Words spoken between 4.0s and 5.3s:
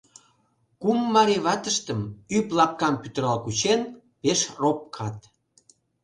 пеш «ропкат».